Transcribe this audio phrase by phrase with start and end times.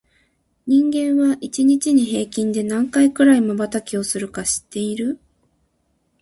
[0.65, 5.19] 人間は、一日に平均で何回くらいまばたきをするか知ってる？